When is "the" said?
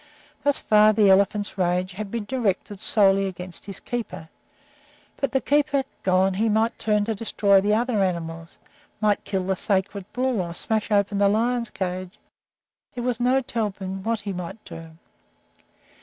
0.93-1.11, 5.31-5.39, 7.61-7.75, 9.43-9.55, 11.19-11.29